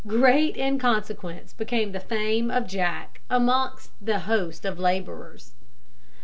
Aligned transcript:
Great 0.07 0.57
in 0.57 0.79
consequence 0.79 1.53
became 1.53 1.91
the 1.91 1.99
fame 1.99 2.49
of 2.49 2.65
Jack 2.65 3.21
amongst 3.29 3.91
the 4.03 4.21
host 4.21 4.65
of 4.65 4.79
labourers. 4.79 5.53